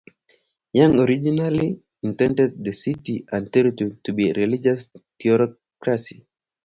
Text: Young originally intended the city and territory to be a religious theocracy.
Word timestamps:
Young 0.73 0.99
originally 0.99 1.79
intended 2.01 2.63
the 2.65 2.73
city 2.73 3.23
and 3.31 3.53
territory 3.53 3.99
to 4.03 4.13
be 4.13 4.31
a 4.31 4.33
religious 4.33 4.89
theocracy. 5.21 6.25